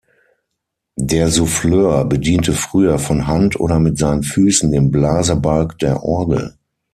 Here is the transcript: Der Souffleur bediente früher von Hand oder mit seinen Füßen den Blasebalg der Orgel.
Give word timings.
Der 0.97 1.29
Souffleur 1.29 2.05
bediente 2.05 2.53
früher 2.53 2.97
von 2.97 3.27
Hand 3.27 3.59
oder 3.59 3.77
mit 3.79 3.99
seinen 3.99 4.23
Füßen 4.23 4.71
den 4.71 4.89
Blasebalg 4.89 5.77
der 5.77 6.01
Orgel. 6.01 6.55